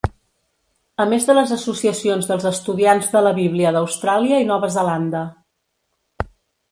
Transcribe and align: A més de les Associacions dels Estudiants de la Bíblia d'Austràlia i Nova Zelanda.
A 1.03 1.05
més 1.09 1.27
de 1.27 1.33
les 1.39 1.51
Associacions 1.57 2.29
dels 2.31 2.47
Estudiants 2.51 3.11
de 3.13 3.21
la 3.27 3.33
Bíblia 3.41 3.73
d'Austràlia 3.75 4.41
i 4.45 4.49
Nova 4.53 4.71
Zelanda. 4.77 5.21